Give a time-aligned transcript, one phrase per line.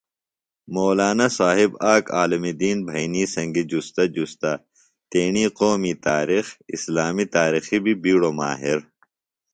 [0.75, 4.51] مولانا صاحب آک عالم دین بھئنی سنگیۡ جُستہ جُستہ
[5.11, 8.79] تیݨی قومی تاریخ، اسلامی تاریخی بی بیڈوۡ ماہر